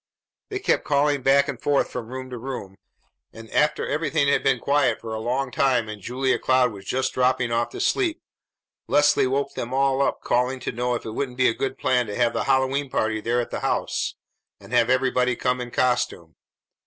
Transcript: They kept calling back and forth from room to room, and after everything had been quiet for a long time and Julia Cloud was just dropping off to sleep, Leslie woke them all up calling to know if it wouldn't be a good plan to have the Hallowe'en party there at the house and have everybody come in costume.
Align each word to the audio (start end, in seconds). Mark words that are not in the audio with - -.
They 0.49 0.57
kept 0.57 0.83
calling 0.83 1.21
back 1.21 1.47
and 1.47 1.61
forth 1.61 1.91
from 1.91 2.07
room 2.07 2.31
to 2.31 2.39
room, 2.39 2.75
and 3.31 3.51
after 3.51 3.85
everything 3.87 4.27
had 4.29 4.41
been 4.41 4.57
quiet 4.57 4.99
for 4.99 5.13
a 5.13 5.19
long 5.19 5.51
time 5.51 5.87
and 5.87 6.01
Julia 6.01 6.39
Cloud 6.39 6.71
was 6.71 6.85
just 6.85 7.13
dropping 7.13 7.51
off 7.51 7.69
to 7.69 7.79
sleep, 7.79 8.19
Leslie 8.87 9.27
woke 9.27 9.53
them 9.53 9.75
all 9.75 10.01
up 10.01 10.21
calling 10.21 10.59
to 10.61 10.71
know 10.71 10.95
if 10.95 11.05
it 11.05 11.11
wouldn't 11.11 11.37
be 11.37 11.49
a 11.49 11.53
good 11.53 11.77
plan 11.77 12.07
to 12.07 12.15
have 12.15 12.33
the 12.33 12.45
Hallowe'en 12.45 12.89
party 12.89 13.21
there 13.21 13.41
at 13.41 13.51
the 13.51 13.59
house 13.59 14.15
and 14.59 14.73
have 14.73 14.89
everybody 14.89 15.35
come 15.35 15.61
in 15.61 15.69
costume. 15.69 16.35